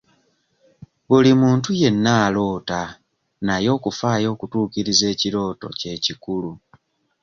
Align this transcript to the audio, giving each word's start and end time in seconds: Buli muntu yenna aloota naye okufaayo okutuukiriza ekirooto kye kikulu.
Buli 1.07 1.31
muntu 1.41 1.69
yenna 1.81 2.11
aloota 2.25 2.79
naye 3.45 3.69
okufaayo 3.77 4.27
okutuukiriza 4.33 5.05
ekirooto 5.13 5.67
kye 5.79 5.93
kikulu. 6.05 6.51